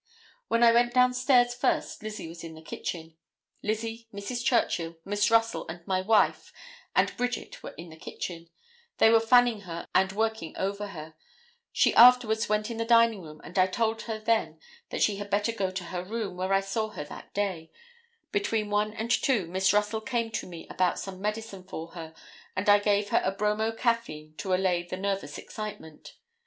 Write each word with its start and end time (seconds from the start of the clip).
[Illustration: 0.01 0.33
C. 0.33 0.33
C. 0.33 0.49
RUSSELL.] 0.49 0.49
When 0.49 0.63
I 0.63 0.79
went 0.79 0.93
downstairs 0.95 1.53
first 1.53 2.01
Lizzie 2.01 2.27
was 2.27 2.43
in 2.43 2.55
the 2.55 2.61
kitchen; 2.63 3.17
Lizzie, 3.61 4.07
Mrs. 4.11 4.43
Churchill, 4.43 4.97
Miss 5.05 5.29
Russell 5.29 5.67
and 5.67 5.85
my 5.85 6.01
wife 6.01 6.51
and 6.95 7.15
Bridget 7.15 7.61
were 7.61 7.75
in 7.77 7.89
the 7.89 7.97
kitchen; 7.97 8.49
they 8.97 9.11
were 9.11 9.19
fanning 9.19 9.59
her 9.61 9.87
and 9.93 10.11
working 10.11 10.57
over 10.57 10.87
her; 10.87 11.13
she 11.71 11.93
afterwards 11.93 12.49
went 12.49 12.71
in 12.71 12.77
the 12.77 12.83
dining 12.83 13.21
room 13.21 13.41
and 13.43 13.59
I 13.59 13.67
told 13.67 14.01
her 14.09 14.17
then 14.17 14.59
that 14.89 15.03
she 15.03 15.17
had 15.17 15.29
better 15.29 15.51
go 15.51 15.69
to 15.69 15.83
her 15.83 16.03
room, 16.03 16.35
where 16.35 16.51
I 16.51 16.61
saw 16.61 16.89
her 16.89 17.03
that 17.03 17.31
day; 17.35 17.69
between 18.31 18.71
1 18.71 18.93
and 18.95 19.11
2 19.11 19.45
Miss 19.45 19.71
Russell 19.71 20.01
came 20.01 20.31
to 20.31 20.47
me 20.47 20.65
about 20.67 20.97
some 20.97 21.21
medicine 21.21 21.63
for 21.63 21.89
her 21.89 22.15
and 22.55 22.67
I 22.67 22.79
gave 22.79 23.09
her 23.09 23.35
bromo 23.37 23.71
caffeine 23.71 24.33
to 24.37 24.55
allay 24.55 24.81
the 24.81 24.97
nervous 24.97 25.37
excitement. 25.37 26.15